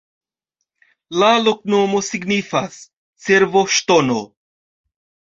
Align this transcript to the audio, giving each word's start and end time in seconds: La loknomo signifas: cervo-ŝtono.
La 1.23 1.27
loknomo 1.47 1.99
signifas: 2.07 2.79
cervo-ŝtono. 3.25 4.17